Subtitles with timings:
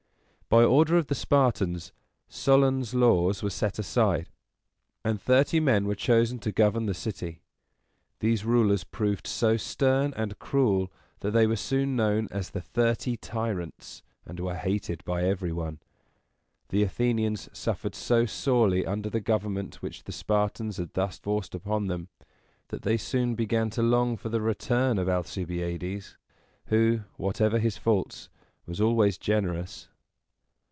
[0.49, 1.93] By order of the Spartans,
[2.27, 4.27] Solon's laws were set aside,
[5.01, 7.39] and thirty men were chosen to govern the city.
[8.19, 10.91] These rulers proved so stern and cruel,
[11.21, 15.79] that they were soon known as the Thirty Tyrants, and were hated by every one.
[16.67, 21.87] The Athenians suffered so sorely under the government which the Spartans had thus forced upon
[21.87, 22.09] them,
[22.67, 26.17] that they soon began to long for the return of Alcibiades,
[26.65, 28.27] who, whatever his faults,
[28.65, 29.87] was always generous.